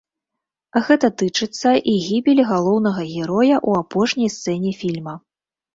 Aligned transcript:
Гэта 0.87 1.07
тычыцца 1.21 1.75
і 1.93 1.95
гібелі 2.07 2.43
галоўнага 2.53 3.01
героя 3.15 3.55
ў 3.67 3.69
апошняй 3.87 4.29
сцэне 4.39 4.71
фільма. 4.83 5.13